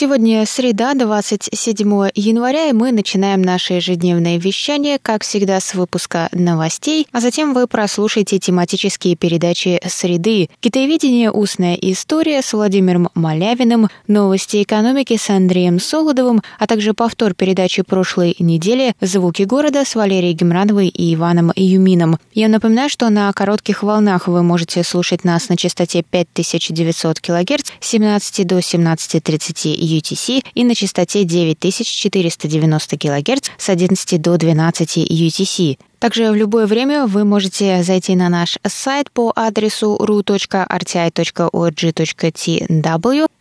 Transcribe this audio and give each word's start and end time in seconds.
Сегодня 0.00 0.46
среда, 0.46 0.94
27 0.94 2.10
января, 2.14 2.66
и 2.68 2.72
мы 2.72 2.92
начинаем 2.92 3.42
наше 3.42 3.72
ежедневное 3.72 4.38
вещание, 4.38 5.00
как 5.02 5.24
всегда, 5.24 5.58
с 5.58 5.74
выпуска 5.74 6.28
новостей, 6.30 7.08
а 7.10 7.20
затем 7.20 7.52
вы 7.52 7.66
прослушаете 7.66 8.38
тематические 8.38 9.16
передачи 9.16 9.80
«Среды», 9.88 10.50
«Китаеведение. 10.60 11.32
Устная 11.32 11.74
история» 11.74 12.42
с 12.42 12.52
Владимиром 12.52 13.08
Малявиным, 13.14 13.88
«Новости 14.06 14.62
экономики» 14.62 15.16
с 15.16 15.30
Андреем 15.30 15.80
Солодовым, 15.80 16.44
а 16.60 16.68
также 16.68 16.94
повтор 16.94 17.34
передачи 17.34 17.82
прошлой 17.82 18.36
недели 18.38 18.94
«Звуки 19.00 19.42
города» 19.42 19.84
с 19.84 19.96
Валерией 19.96 20.34
Гемрановой 20.34 20.86
и 20.86 21.12
Иваном 21.12 21.50
Юмином. 21.56 22.18
Я 22.34 22.46
напоминаю, 22.46 22.88
что 22.88 23.10
на 23.10 23.32
коротких 23.32 23.82
волнах 23.82 24.28
вы 24.28 24.44
можете 24.44 24.84
слушать 24.84 25.24
нас 25.24 25.48
на 25.48 25.56
частоте 25.56 26.04
5900 26.08 27.18
кГц 27.18 27.72
с 27.80 27.88
17 27.88 28.46
до 28.46 28.58
17.30 28.58 29.87
UTC 29.96 30.44
и 30.54 30.64
на 30.64 30.74
частоте 30.74 31.24
9490 31.24 32.98
кГц 32.98 33.50
с 33.56 33.68
11 33.68 34.20
до 34.20 34.36
12 34.36 34.98
UTC. 34.98 35.78
Также 35.98 36.30
в 36.30 36.34
любое 36.36 36.66
время 36.66 37.06
вы 37.06 37.24
можете 37.24 37.82
зайти 37.82 38.14
на 38.14 38.28
наш 38.28 38.58
сайт 38.64 39.10
по 39.10 39.32
адресу 39.34 39.96
ru.rti.org.tw 40.00 40.68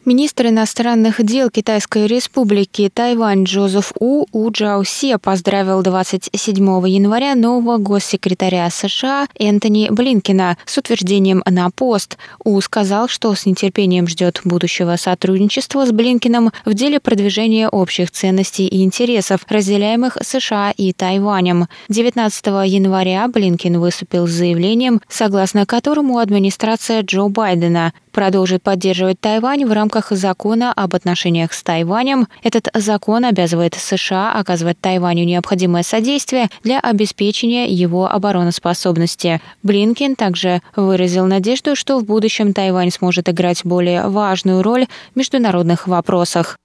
Министр 0.06 0.46
иностранных 0.46 1.22
дел 1.22 1.50
Китайской 1.50 2.06
республики 2.06 2.90
Тайвань 2.92 3.44
Джозеф 3.44 3.92
У 4.00 4.24
У 4.32 4.50
Джаосе 4.50 5.18
поздравил 5.18 5.82
27 5.82 6.56
января 6.88 7.34
нового 7.34 7.76
госсекретаря 7.76 8.70
США 8.70 9.28
Энтони 9.38 9.88
Блинкина 9.90 10.56
с 10.64 10.78
утверждением 10.78 11.42
на 11.44 11.68
пост. 11.68 12.16
У 12.42 12.58
сказал, 12.62 13.08
что 13.08 13.34
с 13.34 13.44
нетерпением 13.44 14.08
ждет 14.08 14.40
будущего 14.42 14.96
сотрудничества 14.96 15.84
с 15.84 15.92
Блинкиным 15.92 16.50
в 16.64 16.72
деле 16.72 16.98
продвижения 16.98 17.68
общих 17.68 18.10
ценностей 18.10 18.68
и 18.68 18.82
интересов, 18.82 19.40
разделяемых 19.50 20.16
США 20.22 20.72
и 20.74 20.94
Тайванем. 20.94 21.66
19 21.90 22.46
января 22.64 23.28
Блинкин 23.28 23.78
выступил 23.78 24.26
с 24.26 24.30
заявлением, 24.30 25.02
согласно 25.10 25.66
которому 25.66 26.16
администрация 26.16 27.02
Джо 27.02 27.28
Байдена 27.28 27.92
продолжит 28.10 28.62
поддерживать 28.62 29.20
Тайвань 29.20 29.64
в 29.64 29.72
рамках 29.72 30.10
закона 30.10 30.72
об 30.72 30.94
отношениях 30.94 31.52
с 31.52 31.62
Тайванем. 31.62 32.28
Этот 32.42 32.68
закон 32.74 33.24
обязывает 33.24 33.74
США 33.74 34.32
оказывать 34.32 34.80
Тайваню 34.80 35.24
необходимое 35.24 35.82
содействие 35.82 36.48
для 36.62 36.80
обеспечения 36.80 37.66
его 37.68 38.10
обороноспособности. 38.10 39.40
Блинкен 39.62 40.16
также 40.16 40.62
выразил 40.76 41.26
надежду, 41.26 41.76
что 41.76 41.98
в 41.98 42.04
будущем 42.04 42.52
Тайвань 42.52 42.90
сможет 42.90 43.28
играть 43.28 43.64
более 43.64 44.08
важную 44.08 44.62
роль 44.62 44.86
в 45.14 45.16
международных 45.16 45.86
вопросах. 45.86 46.56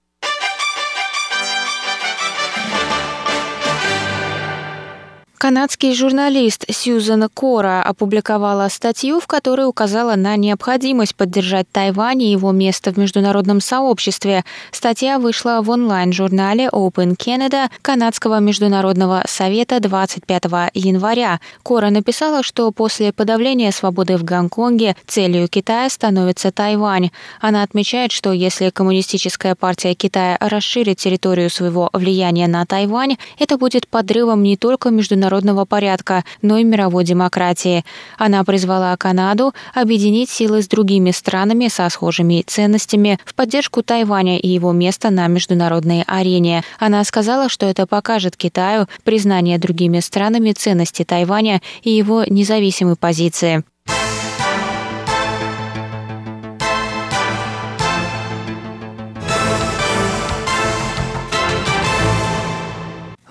Канадский 5.37 5.93
журналист 5.93 6.63
Сьюзан 6.71 7.27
Кора 7.33 7.83
опубликовала 7.83 8.69
статью, 8.69 9.19
в 9.19 9.27
которой 9.27 9.67
указала 9.67 10.15
на 10.15 10.37
необходимость 10.37 11.13
поддержать 11.15 11.69
Тайвань 11.69 12.23
и 12.23 12.31
его 12.31 12.53
место 12.53 12.93
в 12.93 12.97
международном 12.97 13.59
сообществе. 13.59 14.45
Статья 14.71 15.19
вышла 15.19 15.59
в 15.61 15.69
онлайн-журнале 15.69 16.69
Open 16.71 17.17
Canada 17.17 17.69
Канадского 17.81 18.39
международного 18.39 19.23
совета 19.27 19.81
25 19.81 20.43
января. 20.73 21.41
Кора 21.63 21.89
написала, 21.89 22.41
что 22.41 22.71
после 22.71 23.11
подавления 23.11 23.71
свободы 23.73 24.15
в 24.15 24.23
Гонконге 24.23 24.95
целью 25.05 25.49
Китая 25.49 25.89
становится 25.89 26.51
Тайвань. 26.51 27.11
Она 27.41 27.61
отмечает, 27.63 28.13
что 28.13 28.31
если 28.31 28.69
Коммунистическая 28.69 29.55
партия 29.55 29.95
Китая 29.95 30.37
расширит 30.39 30.97
территорию 30.97 31.49
своего 31.49 31.89
влияния 31.91 32.47
на 32.47 32.65
Тайвань, 32.65 33.17
это 33.37 33.57
будет 33.57 33.89
подрывом 33.89 34.41
не 34.41 34.55
только 34.55 34.89
международного 34.89 35.24
международного 35.25 35.65
порядка, 35.65 36.23
но 36.41 36.57
и 36.57 36.63
мировой 36.63 37.03
демократии. 37.03 37.83
Она 38.17 38.43
призвала 38.43 38.95
Канаду 38.95 39.53
объединить 39.73 40.29
силы 40.29 40.61
с 40.61 40.67
другими 40.67 41.11
странами 41.11 41.67
со 41.67 41.89
схожими 41.89 42.43
ценностями 42.45 43.19
в 43.25 43.33
поддержку 43.33 43.81
Тайваня 43.81 44.37
и 44.37 44.47
его 44.47 44.71
места 44.71 45.09
на 45.09 45.27
международной 45.27 46.03
арене. 46.05 46.63
Она 46.79 47.03
сказала, 47.03 47.49
что 47.49 47.65
это 47.65 47.87
покажет 47.87 48.37
Китаю 48.37 48.85
признание 49.03 49.57
другими 49.57 49.99
странами 49.99 50.51
ценности 50.51 51.03
Тайваня 51.03 51.61
и 51.81 51.89
его 51.89 52.23
независимой 52.27 52.95
позиции. 52.95 53.63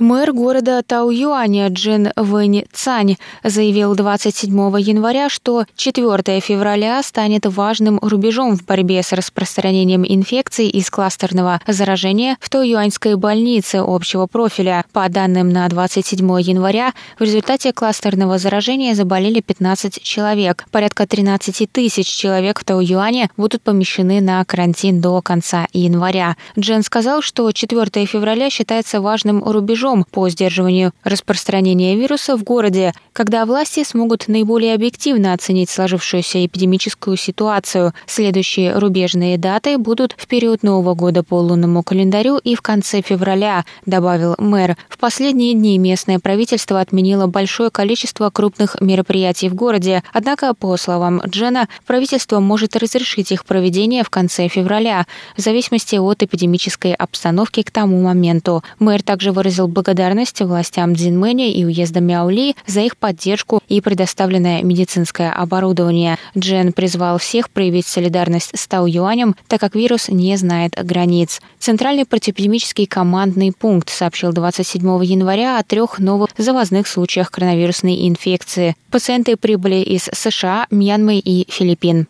Мэр 0.04 0.34
города 0.34 0.82
Тау-Юаня 0.86 1.68
Джин 1.68 2.12
Вэнь 2.14 2.66
Цань 2.74 3.16
заявил 3.42 3.94
27 3.94 4.52
января, 4.78 5.30
что 5.30 5.64
4 5.76 6.40
февраля 6.40 7.02
станет 7.02 7.46
важным 7.46 7.98
рубежом 8.02 8.54
в 8.54 8.66
борьбе 8.66 9.02
с 9.02 9.14
распространением 9.14 10.04
инфекций 10.06 10.68
из 10.68 10.90
кластерного 10.90 11.62
заражения 11.66 12.36
в 12.38 12.50
Тау-Юаньской 12.50 13.16
больнице 13.16 13.76
общего 13.76 14.26
профиля. 14.26 14.84
По 14.92 15.08
данным 15.08 15.48
на 15.48 15.66
27 15.70 16.18
января, 16.42 16.92
в 17.18 17.22
результате 17.22 17.72
кластерного 17.72 18.36
заражения 18.36 18.94
заболели 18.94 19.40
15 19.40 20.02
человек. 20.02 20.66
Порядка 20.70 21.06
13 21.06 21.72
тысяч 21.72 22.08
человек 22.08 22.60
в 22.60 22.64
Тау-Юане 22.64 23.30
будут 23.38 23.62
помещены 23.62 24.20
на 24.20 24.44
карантин 24.44 25.00
до 25.00 25.22
конца 25.22 25.66
января. 25.72 26.36
Джин 26.58 26.82
сказал, 26.82 27.22
что 27.22 27.50
4 27.50 28.04
февраля 28.04 28.50
считается 28.50 29.00
важным 29.00 29.42
рубежом 29.42 29.93
рубежом 29.94 30.04
по 30.10 30.28
сдерживанию 30.28 30.92
распространения 31.04 31.96
вируса 31.96 32.36
в 32.36 32.42
городе, 32.42 32.92
когда 33.12 33.46
власти 33.46 33.84
смогут 33.84 34.28
наиболее 34.28 34.74
объективно 34.74 35.32
оценить 35.32 35.70
сложившуюся 35.70 36.44
эпидемическую 36.44 37.16
ситуацию. 37.16 37.92
Следующие 38.06 38.78
рубежные 38.78 39.38
даты 39.38 39.78
будут 39.78 40.14
в 40.18 40.26
период 40.26 40.62
Нового 40.62 40.94
года 40.94 41.22
по 41.22 41.34
лунному 41.34 41.82
календарю 41.82 42.38
и 42.38 42.54
в 42.54 42.62
конце 42.62 43.02
февраля, 43.02 43.64
добавил 43.86 44.34
мэр. 44.38 44.76
В 44.88 44.98
последние 44.98 45.54
дни 45.54 45.78
местное 45.78 46.18
правительство 46.18 46.80
отменило 46.80 47.26
большое 47.26 47.70
количество 47.70 48.30
крупных 48.30 48.76
мероприятий 48.80 49.48
в 49.48 49.54
городе, 49.54 50.02
однако, 50.12 50.54
по 50.54 50.76
словам 50.76 51.20
Джена, 51.26 51.68
правительство 51.86 52.40
может 52.40 52.76
разрешить 52.76 53.32
их 53.32 53.44
проведение 53.44 54.02
в 54.02 54.10
конце 54.10 54.48
февраля, 54.48 55.06
в 55.36 55.40
зависимости 55.40 55.96
от 55.96 56.22
эпидемической 56.22 56.94
обстановки 56.94 57.62
к 57.62 57.70
тому 57.70 58.02
моменту. 58.02 58.62
Мэр 58.78 59.02
также 59.02 59.32
выразил 59.32 59.68
благодарность 59.68 59.83
благодарность 59.84 60.40
властям 60.40 60.94
Дзинмэня 60.94 61.52
и 61.52 61.64
уезда 61.64 62.00
Мяули 62.00 62.56
за 62.66 62.80
их 62.80 62.96
поддержку 62.96 63.60
и 63.68 63.80
предоставленное 63.80 64.62
медицинское 64.62 65.30
оборудование. 65.30 66.18
Джен 66.36 66.72
призвал 66.72 67.18
всех 67.18 67.50
проявить 67.50 67.86
солидарность 67.86 68.50
с 68.54 68.66
Тау 68.66 68.86
Юанем, 68.86 69.36
так 69.46 69.60
как 69.60 69.74
вирус 69.74 70.08
не 70.08 70.36
знает 70.36 70.72
границ. 70.82 71.40
Центральный 71.58 72.06
противоэпидемический 72.06 72.86
командный 72.86 73.52
пункт 73.52 73.90
сообщил 73.90 74.32
27 74.32 75.04
января 75.04 75.58
о 75.58 75.62
трех 75.62 75.98
новых 75.98 76.30
завозных 76.38 76.88
случаях 76.88 77.30
коронавирусной 77.30 78.08
инфекции. 78.08 78.76
Пациенты 78.90 79.36
прибыли 79.36 79.76
из 79.76 80.08
США, 80.12 80.66
Мьянмы 80.70 81.18
и 81.18 81.46
Филиппин. 81.50 82.06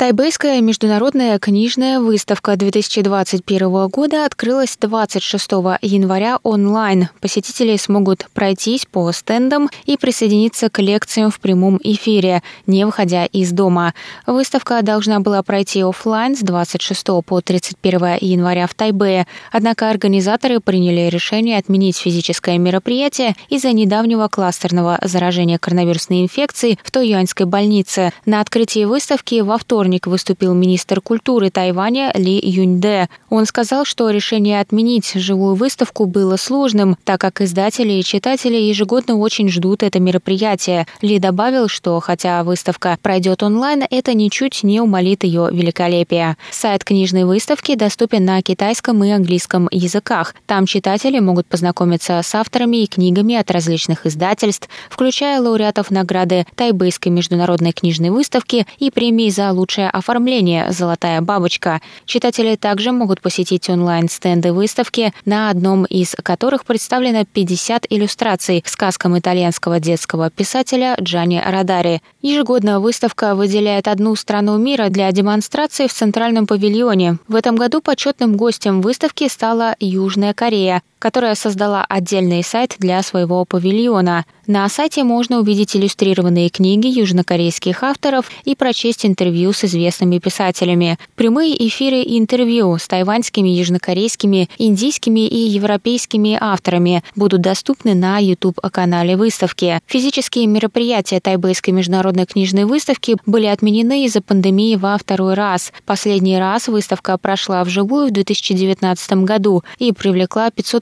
Тайбэйская 0.00 0.62
международная 0.62 1.38
книжная 1.38 2.00
выставка 2.00 2.56
2021 2.56 3.88
года 3.88 4.24
открылась 4.24 4.78
26 4.80 5.50
января 5.82 6.38
онлайн. 6.42 7.10
Посетители 7.20 7.76
смогут 7.76 8.26
пройтись 8.32 8.86
по 8.86 9.12
стендам 9.12 9.68
и 9.84 9.98
присоединиться 9.98 10.70
к 10.70 10.78
лекциям 10.78 11.30
в 11.30 11.38
прямом 11.38 11.78
эфире, 11.84 12.42
не 12.66 12.86
выходя 12.86 13.26
из 13.26 13.52
дома. 13.52 13.92
Выставка 14.26 14.80
должна 14.80 15.20
была 15.20 15.42
пройти 15.42 15.82
офлайн 15.82 16.34
с 16.34 16.40
26 16.40 17.06
по 17.26 17.42
31 17.42 18.16
января 18.22 18.66
в 18.68 18.72
Тайбэе, 18.72 19.26
однако 19.52 19.90
организаторы 19.90 20.60
приняли 20.60 21.10
решение 21.10 21.58
отменить 21.58 21.98
физическое 21.98 22.56
мероприятие 22.56 23.36
из-за 23.50 23.72
недавнего 23.72 24.28
кластерного 24.28 24.98
заражения 25.02 25.58
коронавирусной 25.58 26.22
инфекцией 26.22 26.78
в 26.82 26.90
Тойюаньской 26.90 27.44
больнице. 27.44 28.14
На 28.24 28.40
открытии 28.40 28.86
выставки 28.86 29.42
во 29.42 29.58
вторник 29.58 29.89
вторник 29.90 30.06
выступил 30.06 30.54
министр 30.54 31.00
культуры 31.00 31.50
Тайваня 31.50 32.12
Ли 32.14 32.38
Юньде. 32.40 33.08
Он 33.28 33.44
сказал, 33.44 33.84
что 33.84 34.08
решение 34.10 34.60
отменить 34.60 35.14
живую 35.14 35.56
выставку 35.56 36.06
было 36.06 36.36
сложным, 36.36 36.96
так 37.02 37.20
как 37.20 37.40
издатели 37.40 37.94
и 37.94 38.04
читатели 38.04 38.54
ежегодно 38.54 39.16
очень 39.16 39.48
ждут 39.48 39.82
это 39.82 39.98
мероприятие. 39.98 40.86
Ли 41.02 41.18
добавил, 41.18 41.66
что 41.66 41.98
хотя 41.98 42.44
выставка 42.44 42.98
пройдет 43.02 43.42
онлайн, 43.42 43.82
это 43.90 44.14
ничуть 44.14 44.62
не 44.62 44.80
умолит 44.80 45.24
ее 45.24 45.48
великолепие. 45.50 46.36
Сайт 46.52 46.84
книжной 46.84 47.24
выставки 47.24 47.74
доступен 47.74 48.24
на 48.24 48.40
китайском 48.42 49.02
и 49.02 49.10
английском 49.10 49.66
языках. 49.72 50.36
Там 50.46 50.66
читатели 50.66 51.18
могут 51.18 51.48
познакомиться 51.48 52.20
с 52.22 52.32
авторами 52.36 52.84
и 52.84 52.86
книгами 52.86 53.34
от 53.34 53.50
различных 53.50 54.06
издательств, 54.06 54.68
включая 54.88 55.40
лауреатов 55.40 55.90
награды 55.90 56.46
Тайбэйской 56.54 57.10
международной 57.10 57.72
книжной 57.72 58.10
выставки 58.10 58.68
и 58.78 58.92
премии 58.92 59.30
за 59.30 59.50
лучшее 59.50 59.79
лучшее 59.80 59.90
оформление 59.90 60.72
«Золотая 60.72 61.20
бабочка». 61.20 61.80
Читатели 62.04 62.56
также 62.56 62.92
могут 62.92 63.20
посетить 63.20 63.68
онлайн-стенды 63.68 64.52
выставки, 64.52 65.12
на 65.24 65.50
одном 65.50 65.84
из 65.84 66.14
которых 66.22 66.64
представлено 66.64 67.24
50 67.24 67.86
иллюстраций 67.88 68.60
к 68.60 68.68
сказкам 68.68 69.18
итальянского 69.18 69.80
детского 69.80 70.30
писателя 70.30 70.96
Джани 71.00 71.42
Радари. 71.44 72.02
Ежегодно 72.22 72.80
выставка 72.80 73.34
выделяет 73.34 73.88
одну 73.88 74.16
страну 74.16 74.58
мира 74.58 74.88
для 74.88 75.10
демонстрации 75.12 75.86
в 75.86 75.92
Центральном 75.92 76.46
павильоне. 76.46 77.18
В 77.28 77.34
этом 77.34 77.56
году 77.56 77.80
почетным 77.80 78.36
гостем 78.36 78.82
выставки 78.82 79.28
стала 79.28 79.74
Южная 79.80 80.34
Корея, 80.34 80.82
которая 81.00 81.34
создала 81.34 81.84
отдельный 81.88 82.44
сайт 82.44 82.76
для 82.78 83.02
своего 83.02 83.44
павильона. 83.44 84.24
На 84.46 84.68
сайте 84.68 85.02
можно 85.02 85.40
увидеть 85.40 85.74
иллюстрированные 85.74 86.50
книги 86.50 86.86
южнокорейских 86.86 87.82
авторов 87.82 88.30
и 88.44 88.54
прочесть 88.54 89.06
интервью 89.06 89.52
с 89.52 89.64
известными 89.64 90.18
писателями. 90.18 90.98
Прямые 91.14 91.66
эфиры 91.66 92.02
интервью 92.04 92.76
с 92.76 92.86
тайваньскими, 92.86 93.48
южнокорейскими, 93.48 94.48
индийскими 94.58 95.26
и 95.26 95.38
европейскими 95.48 96.36
авторами 96.40 97.02
будут 97.16 97.40
доступны 97.40 97.94
на 97.94 98.18
YouTube-канале 98.18 99.16
выставки. 99.16 99.80
Физические 99.86 100.46
мероприятия 100.46 101.20
Тайбэйской 101.20 101.72
международной 101.72 102.26
книжной 102.26 102.64
выставки 102.64 103.16
были 103.24 103.46
отменены 103.46 104.04
из-за 104.04 104.20
пандемии 104.20 104.76
во 104.76 104.98
второй 104.98 105.34
раз. 105.34 105.72
Последний 105.86 106.38
раз 106.38 106.68
выставка 106.68 107.16
прошла 107.16 107.64
вживую 107.64 108.08
в 108.08 108.10
2019 108.10 109.12
году 109.24 109.62
и 109.78 109.92
привлекла 109.92 110.50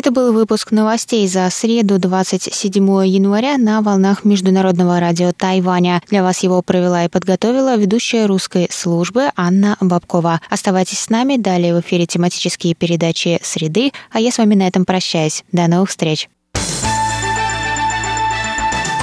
Это 0.00 0.12
был 0.12 0.32
выпуск 0.32 0.70
новостей 0.70 1.28
за 1.28 1.50
среду 1.50 1.98
27 1.98 2.82
января 3.06 3.58
на 3.58 3.82
волнах 3.82 4.24
Международного 4.24 4.98
радио 4.98 5.32
Тайваня. 5.32 6.00
Для 6.08 6.22
вас 6.22 6.42
его 6.42 6.62
провела 6.62 7.04
и 7.04 7.08
подготовила 7.08 7.76
ведущая 7.76 8.24
русской 8.24 8.66
службы 8.70 9.30
Анна 9.36 9.76
Бабкова. 9.78 10.40
Оставайтесь 10.48 11.00
с 11.00 11.10
нами, 11.10 11.36
далее 11.36 11.76
в 11.76 11.80
эфире 11.80 12.06
тематические 12.06 12.74
передачи 12.74 13.40
«Среды», 13.42 13.92
а 14.10 14.20
я 14.20 14.30
с 14.32 14.38
вами 14.38 14.54
на 14.54 14.66
этом 14.66 14.86
прощаюсь. 14.86 15.44
До 15.52 15.66
новых 15.68 15.90
встреч! 15.90 16.30